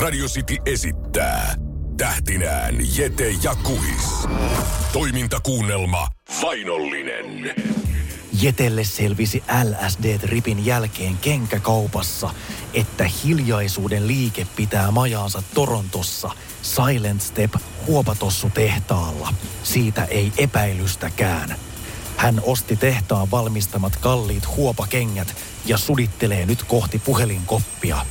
Radio 0.00 0.26
City 0.26 0.56
esittää 0.66 1.54
tähtinään 1.96 2.74
Jete 2.96 3.34
ja 3.42 3.54
Kuhis. 3.54 4.28
Toimintakuunnelma 4.92 6.08
Vainollinen. 6.42 7.54
Jetelle 8.42 8.84
selvisi 8.84 9.42
LSD-ripin 9.64 10.66
jälkeen 10.66 11.16
kenkäkaupassa, 11.16 12.30
että 12.74 13.10
hiljaisuuden 13.24 14.06
liike 14.06 14.46
pitää 14.56 14.90
majaansa 14.90 15.42
Torontossa 15.54 16.30
Silent 16.62 17.22
Step 17.22 17.54
huopatossu 17.86 18.50
tehtaalla. 18.54 19.34
Siitä 19.62 20.04
ei 20.04 20.32
epäilystäkään. 20.36 21.56
Hän 22.16 22.40
osti 22.44 22.76
tehtaan 22.76 23.30
valmistamat 23.30 23.96
kalliit 23.96 24.56
huopakengät 24.56 25.36
ja 25.66 25.78
sudittelee 25.78 26.46
nyt 26.46 26.62
kohti 26.62 26.98
puhelinkoppia. 26.98 28.06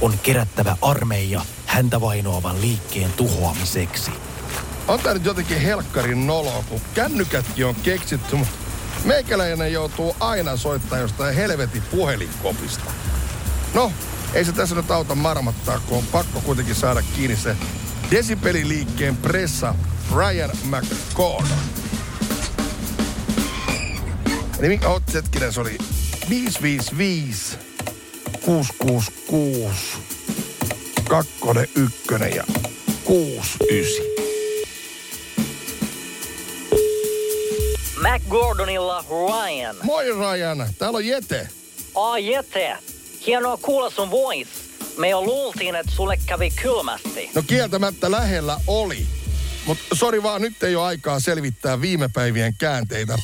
On 0.00 0.18
kerättävä 0.22 0.76
armeija 0.82 1.44
häntä 1.66 2.00
vainoavan 2.00 2.60
liikkeen 2.60 3.12
tuhoamiseksi. 3.12 4.10
On 4.88 5.00
tää 5.00 5.14
nyt 5.14 5.24
jotenkin 5.24 5.60
helkkarin 5.60 6.26
nolo, 6.26 6.64
kun 6.68 6.80
kännykätkin 6.94 7.66
on 7.66 7.74
keksitty, 7.74 8.36
mutta 8.36 8.54
meikäläinen 9.04 9.72
joutuu 9.72 10.16
aina 10.20 10.56
soittaa 10.56 10.98
jostain 10.98 11.34
helvetin 11.34 11.82
puhelinkopista. 11.82 12.90
No, 13.74 13.92
ei 14.34 14.44
se 14.44 14.52
tässä 14.52 14.74
nyt 14.74 14.90
auta 14.90 15.14
marmattaa, 15.14 15.80
kun 15.80 15.98
on 15.98 16.04
pakko 16.12 16.40
kuitenkin 16.40 16.74
saada 16.74 17.02
kiinni 17.16 17.36
se 17.36 17.56
desibeliliikkeen 18.10 19.16
pressa 19.16 19.74
Ryan 20.14 20.50
McCordon. 20.64 21.58
Nimi, 24.60 24.80
oh, 24.86 25.02
hetkinen, 25.14 25.52
se 25.52 25.60
oli 25.60 25.78
555 26.30 27.69
666 28.44 29.76
kakkonen, 31.08 31.68
ykkönen 31.74 32.36
ja 32.36 32.44
kuusi 33.04 33.50
ysi. 33.70 34.02
Mac 38.02 38.22
Gordonilla 38.28 39.04
Ryan. 39.10 39.76
Moi 39.82 40.04
Ryan, 40.04 40.68
täällä 40.78 40.96
on 40.96 41.06
Jete. 41.06 41.48
Ai 41.94 42.32
Jete, 42.32 42.76
hienoa 43.26 43.56
kuulla 43.56 43.90
sun 43.90 44.10
voice. 44.10 44.50
Me 44.98 45.08
jo 45.08 45.22
luultiin, 45.22 45.74
että 45.74 45.92
sulle 45.96 46.18
kävi 46.26 46.50
kylmästi. 46.50 47.30
No 47.34 47.42
kieltämättä 47.46 48.10
lähellä 48.10 48.60
oli. 48.66 49.06
Mutta 49.66 49.84
sori 49.94 50.22
vaan, 50.22 50.42
nyt 50.42 50.62
ei 50.62 50.76
ole 50.76 50.86
aikaa 50.86 51.20
selvittää 51.20 51.80
viime 51.80 52.10
päivien 52.14 52.54
käänteitä. 52.58 53.18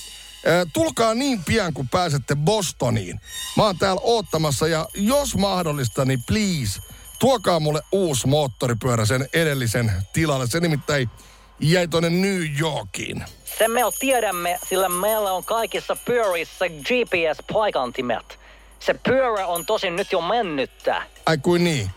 Tulkaa 0.73 1.15
niin 1.15 1.45
pian, 1.45 1.75
kun 1.75 1.89
pääsette 1.89 2.37
Bostoniin. 2.37 3.21
Mä 3.57 3.63
oon 3.63 3.79
täällä 3.79 4.01
oottamassa 4.05 4.67
ja 4.67 4.89
jos 4.95 5.37
mahdollista, 5.37 6.05
niin 6.05 6.23
please, 6.27 6.81
tuokaa 7.19 7.61
mulle 7.61 7.81
uusi 7.93 8.27
moottoripyörä 8.27 9.05
sen 9.05 9.29
edellisen 9.33 9.93
tilalle. 10.13 10.47
Se 10.47 10.61
nimittäin 10.61 11.11
jäi 11.61 11.89
tonne 11.89 12.11
New 12.11 12.43
Yorkiin. 12.61 13.25
Sen 13.59 13.71
me 13.71 13.81
tiedämme, 14.01 14.59
sillä 14.69 14.89
meillä 14.89 15.33
on 15.33 15.45
kaikissa 15.45 15.97
pyörissä 16.05 16.65
GPS-paikantimet. 16.69 18.39
Se 18.81 18.95
pyörä 18.95 19.47
on 19.47 19.67
tosin 19.67 19.97
nyt 19.97 20.13
jo 20.13 20.21
mennyttä. 20.21 21.03
Ai 21.27 21.39
kuin 21.39 21.65
niin? 21.65 21.91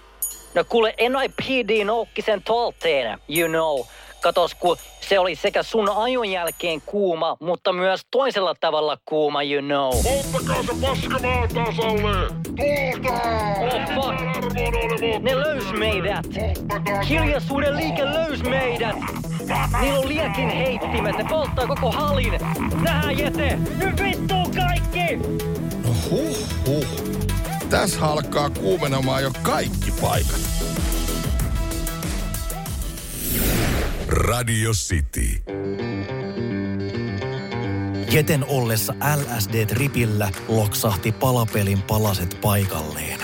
No 0.53 0.63
kuule, 0.63 0.95
NIPD 0.99 1.85
noukki 1.85 2.21
sen 2.21 2.43
talteen, 2.43 3.19
you 3.29 3.49
know. 3.49 3.87
Katos, 4.21 4.55
kun 4.55 4.77
se 5.01 5.19
oli 5.19 5.35
sekä 5.35 5.63
sun 5.63 5.89
ajon 5.89 6.29
jälkeen 6.29 6.81
kuuma, 6.85 7.37
mutta 7.39 7.73
myös 7.73 8.01
toisella 8.11 8.55
tavalla 8.59 8.97
kuuma, 9.05 9.43
you 9.43 9.61
know. 9.61 9.89
Ottakaa 9.89 10.63
se 10.63 10.71
paska 10.81 11.19
maan 11.27 11.49
tasalle! 11.49 12.27
Tuolta! 12.55 13.13
Oh 13.59 13.81
fuck! 13.95 14.53
Ne 15.21 15.35
löys 15.35 15.73
meidät! 15.79 16.25
Hiljaisuuden 17.09 17.77
liike 17.77 18.05
löys 18.05 18.43
meidät! 18.43 18.95
Niillä 19.81 19.99
on 19.99 20.09
liekin 20.09 20.49
heittimet, 20.49 21.17
ne 21.17 21.25
polttaa 21.29 21.67
koko 21.67 21.91
halin! 21.91 22.39
Nähdään 22.81 23.17
Jete! 23.17 23.59
Nyt 23.77 24.03
vittuu 24.03 24.51
kaikki! 24.55 25.15
Huh 26.09 26.37
huh. 26.67 26.85
Tässä 27.69 28.05
alkaa 28.05 28.49
kuumenemaan 28.49 29.23
jo 29.23 29.31
kaikki 29.43 29.91
paikat. 30.01 30.58
Radio 34.09 34.71
City. 34.71 35.41
Jeten 38.11 38.45
ollessa 38.47 38.93
LSD-tripillä 38.93 40.31
loksahti 40.47 41.11
palapelin 41.11 41.81
palaset 41.81 42.37
paikalleen. 42.41 43.19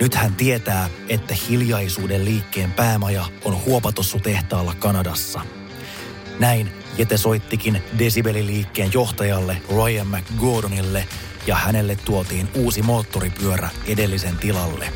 Nyt 0.00 0.14
hän 0.14 0.34
tietää, 0.34 0.88
että 1.08 1.36
hiljaisuuden 1.48 2.24
liikkeen 2.24 2.72
päämaja 2.72 3.24
on 3.44 3.64
huopatossu 3.64 4.20
tehtaalla 4.20 4.74
Kanadassa. 4.74 5.40
Näin 6.38 6.70
Jete 6.98 7.16
soittikin 7.16 7.82
desibeliliikkeen 7.98 8.90
johtajalle 8.94 9.56
Ryan 9.76 10.06
McGordonille 10.06 11.08
ja 11.46 11.54
hänelle 11.54 11.96
tuotiin 12.04 12.48
uusi 12.54 12.82
moottoripyörä 12.82 13.68
edellisen 13.86 14.36
tilalle. 14.36 14.92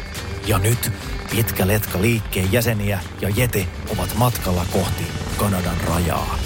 Ja 0.46 0.58
nyt 0.58 0.92
pitkä 1.30 1.66
letka 1.66 2.02
liikkeen 2.02 2.52
jäseniä 2.52 3.00
ja 3.20 3.28
Jete 3.28 3.66
ovat 3.96 4.14
matkalla 4.14 4.66
kohti 4.72 5.04
Kanadan 5.36 5.76
rajaa. 5.88 6.38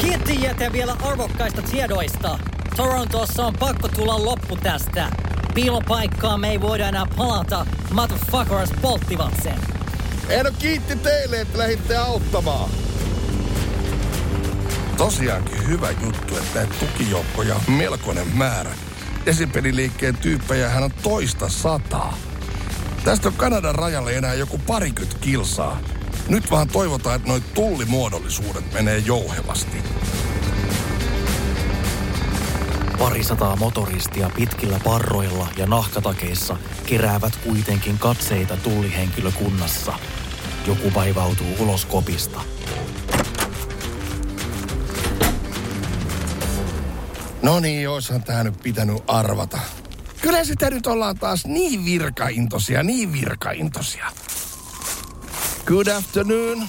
Kiitti 0.00 0.42
Jete 0.42 0.72
vielä 0.72 0.96
arvokkaista 1.02 1.62
tiedoista. 1.62 2.38
Torontossa 2.76 3.46
on 3.46 3.54
pakko 3.58 3.88
tulla 3.88 4.24
loppu 4.24 4.56
tästä. 4.56 5.10
Piilopaikkaa 5.54 6.38
me 6.38 6.50
ei 6.50 6.60
voida 6.60 6.88
enää 6.88 7.06
palata. 7.16 7.66
Motherfuckers 7.92 8.70
polttivat 8.82 9.34
sen. 9.42 9.58
Eno 10.28 10.50
kiitti 10.58 10.96
teille, 10.96 11.40
että 11.40 11.58
lähditte 11.58 11.96
auttamaan. 11.96 12.70
Tosiaankin 14.96 15.68
hyvä 15.68 15.90
juttu, 15.90 16.36
että 16.36 16.58
näitä 16.58 16.74
tukijoukkoja 16.80 17.54
on 17.54 17.74
melkoinen 17.74 18.36
määrä. 18.36 18.70
Desibeliliikkeen 19.26 20.16
tyyppejä 20.16 20.68
hän 20.68 20.82
on 20.82 20.90
toista 21.02 21.48
sataa. 21.48 22.16
Tästä 23.04 23.28
on 23.28 23.34
Kanadan 23.34 23.74
rajalle 23.74 24.16
enää 24.16 24.34
joku 24.34 24.58
parikymmentä 24.58 25.18
kilsaa. 25.20 25.80
Nyt 26.28 26.50
vaan 26.50 26.68
toivotaan, 26.68 27.16
että 27.16 27.28
noi 27.28 27.40
tullimuodollisuudet 27.54 28.72
menee 28.72 28.98
jouhevasti. 28.98 29.76
Parisataa 32.98 33.56
motoristia 33.56 34.30
pitkillä 34.36 34.80
parroilla 34.84 35.48
ja 35.56 35.66
nahkatakeissa 35.66 36.56
keräävät 36.86 37.36
kuitenkin 37.36 37.98
katseita 37.98 38.56
tullihenkilökunnassa. 38.56 39.92
Joku 40.66 40.94
vaivautuu 40.94 41.56
ulos 41.58 41.84
kopista. 41.84 42.40
No 47.42 47.60
niin, 47.60 47.88
oishan 47.88 48.22
tää 48.22 48.44
nyt 48.44 48.62
pitänyt 48.62 49.02
arvata. 49.06 49.58
Kyllä 50.20 50.44
sitä 50.44 50.70
nyt 50.70 50.86
ollaan 50.86 51.18
taas 51.18 51.46
niin 51.46 51.84
virkaintosia, 51.84 52.82
niin 52.82 53.12
virkaintosia. 53.12 54.06
Good 55.66 55.86
afternoon. 55.86 56.68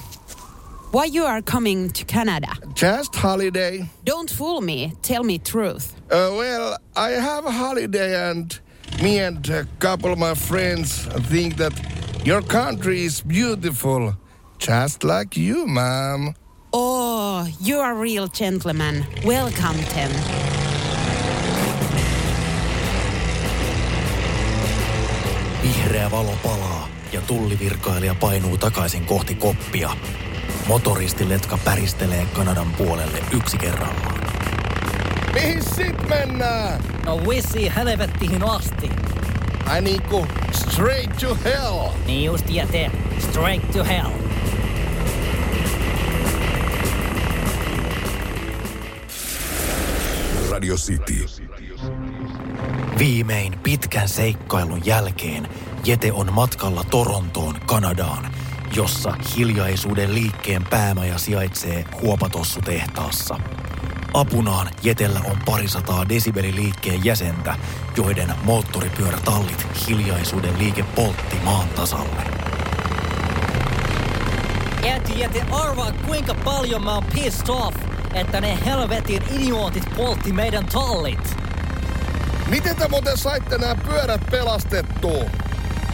Why 0.93 1.17
you 1.17 1.25
are 1.27 1.41
coming 1.41 1.91
to 1.91 2.05
Canada? 2.13 2.55
Just 2.81 3.15
holiday. 3.15 3.85
Don't 4.09 4.35
fool 4.35 4.61
me. 4.61 4.91
Tell 5.07 5.23
me 5.23 5.37
truth. 5.39 5.85
Uh, 6.11 6.37
well, 6.37 6.77
I 6.95 7.21
have 7.21 7.47
a 7.47 7.51
holiday 7.51 8.29
and 8.29 8.51
me 9.01 9.25
and 9.27 9.49
a 9.49 9.65
couple 9.79 10.11
of 10.11 10.19
my 10.19 10.35
friends 10.35 11.07
think 11.29 11.57
that 11.57 11.73
your 12.25 12.43
country 12.43 13.05
is 13.05 13.21
beautiful. 13.21 14.13
Just 14.59 15.03
like 15.03 15.39
you, 15.39 15.65
ma'am. 15.67 16.33
Oh, 16.73 17.47
you 17.59 17.79
are 17.79 17.91
a 17.91 18.01
real 18.01 18.27
gentleman. 18.27 19.05
Welcome, 19.25 19.77
Tim. 19.89 20.52
Vihreä 26.03 26.19
valo 26.19 26.37
palaa 26.43 26.87
ja 27.11 27.21
tullivirkailija 27.21 28.15
painuu 28.15 28.57
takaisin 28.57 29.05
kohti 29.05 29.35
koppia. 29.35 29.89
Motoristiletka 30.67 31.57
päristelee 31.57 32.25
Kanadan 32.25 32.71
puolelle 32.71 33.23
yksi 33.31 33.57
kerrallaan. 33.57 34.19
Mihin 35.33 35.63
sit 35.63 36.09
mennään? 36.09 36.83
No 37.05 37.19
vissi 37.29 37.71
helvettihin 37.75 38.43
asti. 38.43 38.89
Ai 39.65 39.81
niinku 39.81 40.27
straight 40.51 41.17
to 41.17 41.37
hell. 41.43 41.89
Niin 42.05 42.25
just 42.25 42.49
Jete. 42.49 42.91
Straight 43.19 43.71
to 43.71 43.83
hell. 43.83 44.11
Radio 50.51 50.75
City. 50.75 51.25
Viimein 52.97 53.59
pitkän 53.63 54.09
seikkailun 54.09 54.85
jälkeen 54.85 55.47
Jete 55.85 56.11
on 56.11 56.33
matkalla 56.33 56.83
Torontoon, 56.83 57.55
Kanadaan, 57.65 58.33
jossa 58.75 59.13
hiljaisuuden 59.37 60.13
liikkeen 60.13 60.63
päämaja 60.69 61.17
sijaitsee 61.17 61.85
Huopatossu-tehtaassa. 62.01 63.39
Apunaan 64.13 64.69
Jetellä 64.83 65.21
on 65.25 65.37
parisataa 65.45 66.09
desibeliliikkeen 66.09 67.05
jäsentä, 67.05 67.55
joiden 67.97 68.33
moottoripyörätallit 68.43 69.67
hiljaisuuden 69.87 70.59
liike 70.59 70.83
poltti 70.83 71.35
maan 71.43 71.69
tasalle. 71.69 72.23
Et 74.83 75.17
jäte 75.17 75.45
arvaa 75.51 75.91
kuinka 75.91 76.33
paljon 76.33 76.83
mä 76.83 76.93
oon 76.93 77.05
pissed 77.15 77.49
off, 77.49 77.75
että 78.13 78.41
ne 78.41 78.57
helvetin 78.65 79.23
idiootit 79.31 79.95
poltti 79.97 80.33
meidän 80.33 80.65
tallit. 80.65 81.37
Miten 82.49 82.75
te 82.75 82.87
muuten 82.87 83.17
saitte 83.17 83.57
nämä 83.57 83.75
pyörät 83.75 84.21
pelastettua? 84.31 85.42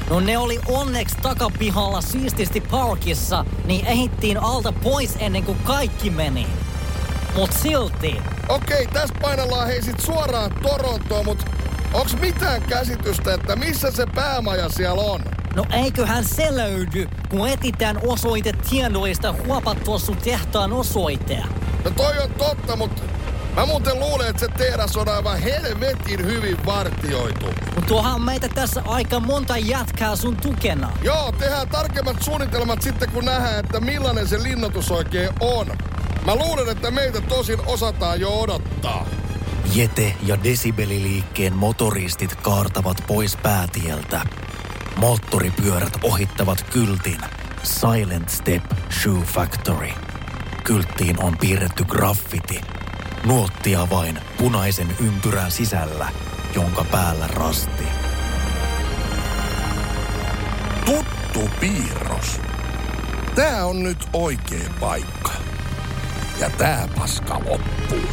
No 0.10 0.20
ne 0.20 0.38
oli 0.38 0.60
onneksi 0.68 1.16
takapihalla 1.22 2.02
siististi 2.02 2.62
parkissa, 2.62 3.46
niin 3.66 3.86
ehittiin 3.86 4.38
alta 4.38 4.72
pois 4.72 5.16
ennen 5.20 5.44
kuin 5.44 5.58
kaikki 5.64 6.10
meni. 6.10 6.48
Mut 7.36 7.52
silti, 7.52 8.22
Okei, 8.50 8.88
tässä 8.88 9.16
painellaan 9.22 9.68
hei 9.68 9.82
sit 9.82 10.00
suoraan 10.00 10.52
Torontoon, 10.62 11.26
mut 11.26 11.46
onks 11.94 12.16
mitään 12.22 12.62
käsitystä, 12.62 13.34
että 13.34 13.56
missä 13.56 13.92
se 13.92 14.06
päämaja 14.16 14.70
siellä 14.70 15.02
on? 15.02 15.22
no 15.56 15.66
eiköhän 15.72 16.24
se 16.26 16.56
löydy, 16.56 17.08
kun 17.30 17.48
etitään 17.50 18.00
osoite 18.08 18.54
tiedoista 18.70 19.36
huopattua 19.48 20.00
sun 20.00 20.18
tehtaan 20.18 20.74
osoite. 20.74 21.44
No 21.86 21.92
toi 21.92 22.20
on 22.24 22.32
totta, 22.32 22.76
mut 22.76 23.04
mä 23.60 23.66
muuten 23.66 24.00
luulen, 24.00 24.28
että 24.30 24.40
se 24.40 24.48
tehdas 24.48 24.98
on 24.98 25.10
aivan 25.10 25.40
helvetin 25.40 26.26
hyvin 26.26 26.66
vartioitu. 26.66 27.46
Mut 27.76 27.86
tuohan 27.86 28.22
meitä 28.22 28.50
tässä 28.50 28.82
aika 28.86 29.20
monta 29.20 29.58
jätkää 29.58 30.16
sun 30.16 30.38
tukena. 30.38 30.92
Joo, 31.02 31.32
tehdään 31.32 31.70
tarkemmat 31.70 32.24
suunnitelmat 32.24 32.82
sitten, 32.82 33.12
kun 33.12 33.26
nähdään, 33.26 33.60
että 33.60 33.80
millainen 33.80 34.28
se 34.28 34.44
linnoitus 34.44 34.92
oikein 34.92 35.30
on. 35.40 35.68
Mä 36.26 36.36
luulen, 36.36 36.70
että 36.70 36.92
meitä 36.92 37.22
tosin 37.22 37.60
osataan 37.66 38.20
jo 38.20 38.40
odottaa. 38.40 39.06
Jete 39.76 40.14
ja 40.26 40.44
desibeliliikkeen 40.44 41.54
motoristit 41.54 42.36
kaartavat 42.36 43.04
pois 43.08 43.38
päätieltä. 43.38 44.22
Moottoripyörät 44.96 45.94
ohittavat 46.04 46.64
kyltin 46.64 47.22
Silent 47.64 48.30
Step 48.30 48.64
Shoe 49.02 49.22
Factory. 49.24 49.90
Kylttiin 50.64 51.24
on 51.24 51.38
piirretty 51.38 51.84
graffiti. 51.84 52.62
Nuottia 53.30 53.90
vain 53.90 54.20
punaisen 54.38 54.96
ympyrän 55.00 55.52
sisällä, 55.52 56.10
jonka 56.56 56.86
päällä 56.92 57.28
rasti. 57.28 57.84
Tuttu 60.86 61.50
piirros. 61.60 62.42
Tää 63.36 63.66
on 63.66 63.84
nyt 63.84 64.08
oikea 64.14 64.70
paikka. 64.80 65.32
Ja 66.40 66.50
tää 66.50 66.88
paska 66.98 67.34
loppuu. 67.34 68.10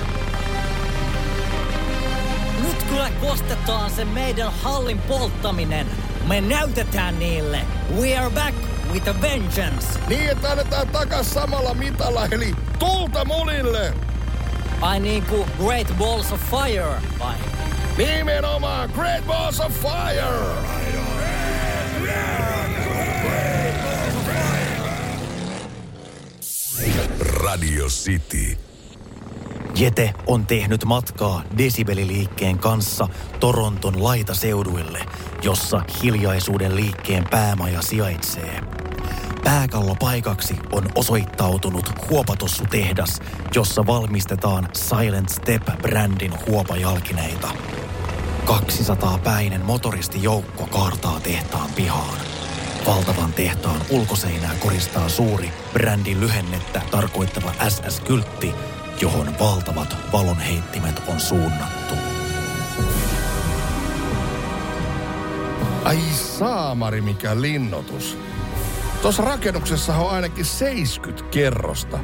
Nyt 2.62 2.82
kyllä 2.82 3.10
kostetaan 3.20 3.90
se 3.90 4.04
meidän 4.04 4.52
hallin 4.62 4.98
polttaminen. 4.98 5.86
Me 6.26 6.40
näytetään 6.40 7.18
niille. 7.18 7.60
We 8.00 8.18
are 8.18 8.30
back 8.30 8.56
with 8.92 9.08
a 9.08 9.14
vengeance. 9.22 9.86
Niin, 10.08 10.30
että 10.30 10.50
annetaan 10.50 10.88
takas 10.88 11.34
samalla 11.34 11.74
mitalla, 11.74 12.26
eli 12.30 12.54
tulta 12.78 13.24
munille! 13.24 14.15
Ai 14.80 15.00
niinku 15.00 15.46
Great 15.64 15.98
Balls 15.98 16.32
of 16.32 16.40
Fire, 16.50 17.02
vai? 17.18 17.34
Nimenomaan 17.98 18.90
Great 18.94 19.26
Balls 19.26 19.60
of 19.60 19.72
Fire! 19.72 20.56
Radio 27.44 27.86
City. 27.88 28.58
Jete 29.74 30.14
on 30.26 30.46
tehnyt 30.46 30.84
matkaa 30.84 31.42
desibeliliikkeen 31.58 32.58
kanssa 32.58 33.08
Toronton 33.40 34.04
laitaseuduille, 34.04 35.06
jossa 35.42 35.82
hiljaisuuden 36.02 36.76
liikkeen 36.76 37.24
päämaja 37.30 37.82
sijaitsee. 37.82 38.75
Pääkallopaikaksi 39.46 40.56
on 40.72 40.84
osoittautunut 40.94 42.10
huopatossutehdas, 42.10 43.20
jossa 43.54 43.86
valmistetaan 43.86 44.68
Silent 44.72 45.28
Step-brändin 45.28 46.32
huopajalkineita. 46.46 47.48
200-päinen 48.46 49.64
motoristijoukko 49.64 50.66
kaartaa 50.66 51.20
tehtaan 51.20 51.70
pihaan. 51.76 52.18
Valtavan 52.86 53.32
tehtaan 53.32 53.80
ulkoseinää 53.90 54.54
koristaa 54.60 55.08
suuri 55.08 55.50
brändin 55.72 56.20
lyhennettä 56.20 56.82
tarkoittava 56.90 57.52
SS-kyltti, 57.68 58.54
johon 59.00 59.38
valtavat 59.40 59.96
valonheittimet 60.12 61.02
on 61.08 61.20
suunnattu. 61.20 61.94
Ai 65.84 65.98
saamari, 66.38 67.00
mikä 67.00 67.40
linnoitus. 67.40 68.25
Tuossa 69.06 69.24
rakennuksessa 69.24 69.96
on 69.96 70.10
ainakin 70.10 70.44
70 70.44 71.30
kerrosta. 71.30 71.98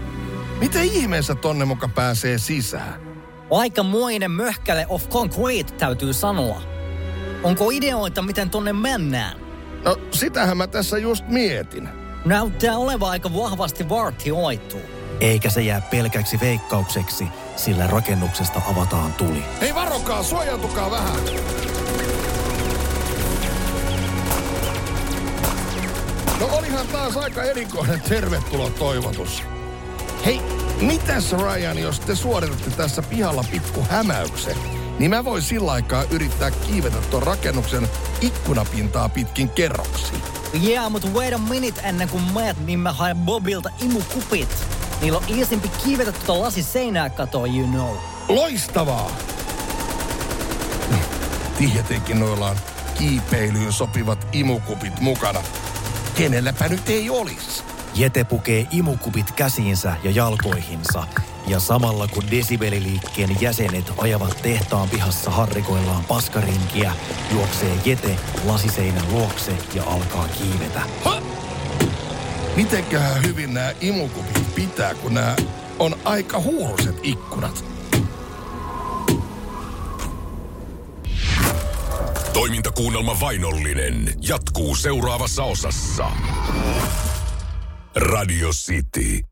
Miten 0.58 0.82
ihmeessä 0.82 1.34
tonne 1.34 1.64
muka 1.64 1.88
pääsee 1.88 2.38
sisään? 2.38 3.00
Aikamoinen 3.50 4.31
möhkäle 4.31 4.87
of 4.88 5.08
concrete, 5.08 5.72
täytyy 5.72 6.12
sanoa. 6.12 6.62
Onko 7.43 7.70
ideoita, 7.70 8.22
miten 8.22 8.50
tonne 8.50 8.72
mennään? 8.72 9.38
No, 9.84 9.96
sitähän 10.10 10.56
mä 10.56 10.66
tässä 10.66 10.99
just 10.99 11.28
mietin. 11.28 11.88
Näyttää 12.25 12.76
olevan 12.76 13.10
aika 13.10 13.34
vahvasti 13.34 13.88
vartioitu. 13.88 14.78
Eikä 15.20 15.50
se 15.50 15.62
jää 15.62 15.81
pelkäksi 15.81 16.40
veikkaukseksi, 16.40 17.26
sillä 17.56 17.87
rakennuksesta 17.87 18.62
avataan 18.70 19.12
tuli. 19.12 19.44
Hei 19.60 19.75
varokaa, 19.75 20.22
suojautukaa 20.22 20.90
vähän. 20.90 21.16
No 26.42 26.48
olihan 26.52 26.86
taas 26.86 27.16
aika 27.16 27.42
erikoinen 27.42 28.00
tervetulo 28.00 28.70
toivotus. 28.70 29.42
Hei, 30.24 30.40
mitäs 30.80 31.32
Ryan, 31.32 31.78
jos 31.78 32.00
te 32.00 32.14
suoritatte 32.14 32.70
tässä 32.70 33.02
pihalla 33.02 33.44
pikku 33.50 33.86
hämäyksen? 33.90 34.56
Niin 34.98 35.10
mä 35.10 35.24
voin 35.24 35.42
sillä 35.42 35.72
aikaa 35.72 36.04
yrittää 36.10 36.50
kiivetä 36.50 36.96
tuon 37.10 37.22
rakennuksen 37.22 37.88
ikkunapintaa 38.20 39.08
pitkin 39.08 39.50
kerroksiin. 39.50 40.22
Yeah, 40.64 40.90
mutta 40.90 41.08
wait 41.08 41.34
a 41.34 41.38
minute 41.38 41.80
ennen 41.80 42.08
kuin 42.08 42.22
meet, 42.34 42.66
niin 42.66 42.78
mä 42.78 42.92
haen 42.92 43.16
Bobilta 43.16 43.70
imukupit. 43.82 44.66
Niillä 45.00 45.18
on 45.18 45.24
iisimpi 45.28 45.68
kiivetä 45.84 46.12
tuota 46.12 46.42
lasiseinää 46.42 47.10
katoa, 47.10 47.46
you 47.46 47.66
know. 47.66 47.96
Loistavaa! 48.28 49.10
Tietenkin 51.58 52.20
noilla 52.20 52.48
on 52.48 52.56
kiipeilyyn 52.98 53.72
sopivat 53.72 54.26
imukupit 54.32 55.00
mukana. 55.00 55.42
Kenelläpä 56.14 56.69
nyt 56.69 56.88
ei 56.88 57.11
olisi? 57.11 57.62
Jete 57.95 58.25
pukee 58.25 58.66
imukupit 58.71 59.33
käsiinsä 59.33 59.97
ja 60.04 60.11
jalkoihinsa, 60.11 61.07
ja 61.47 61.61
samalla 61.61 62.09
kun 62.09 62.31
desibeliliikkeen 62.31 63.37
jäsenet 63.40 63.92
ajavat 63.99 64.42
tehtaan 64.42 64.88
pihassa 64.88 65.31
harrikoillaan 65.31 66.04
paskarinkiä, 66.04 66.92
juoksee 67.33 67.75
Jete 67.85 68.16
lasiseinän 68.45 69.12
luokse 69.12 69.52
ja 69.75 69.85
alkaa 69.85 70.28
kiivetä. 70.28 70.81
Ha! 71.04 71.23
Mitenköhän 72.57 73.23
hyvin 73.23 73.54
nämä 73.54 73.73
imukupit 73.81 74.54
pitää, 74.54 74.95
kun 74.95 75.14
nämä 75.14 75.37
on 75.78 75.97
aika 76.04 76.40
huuruset 76.40 76.97
ikkunat? 77.02 77.72
Toimintakuunnelma 82.32 83.20
Vainollinen 83.20 84.14
jatkuu 84.28 84.76
seuraavassa 84.76 85.44
osassa. 85.44 86.10
Radio 87.96 88.48
City. 88.48 89.31